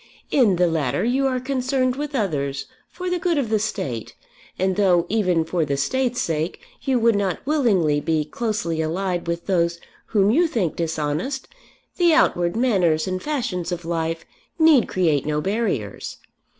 In 0.31 0.55
the 0.55 0.65
latter 0.65 1.03
you 1.03 1.27
are 1.27 1.39
concerned 1.39 1.95
with 1.95 2.15
others 2.15 2.65
for 2.89 3.07
the 3.07 3.19
good 3.19 3.37
of 3.37 3.49
the 3.49 3.59
State; 3.59 4.15
and 4.57 4.75
though, 4.75 5.05
even 5.09 5.45
for 5.45 5.63
the 5.63 5.77
State's 5.77 6.19
sake, 6.19 6.59
you 6.81 6.97
would 6.97 7.15
not 7.15 7.45
willingly 7.45 7.99
be 8.01 8.25
closely 8.25 8.81
allied 8.81 9.27
with 9.27 9.45
those 9.45 9.79
whom 10.07 10.31
you 10.31 10.47
think 10.47 10.75
dishonest, 10.75 11.47
the 11.97 12.15
outward 12.15 12.55
manners 12.55 13.07
and 13.07 13.21
fashions 13.21 13.71
of 13.71 13.85
life 13.85 14.25
need 14.57 14.87
create 14.87 15.27
no 15.27 15.39
barriers. 15.39 16.17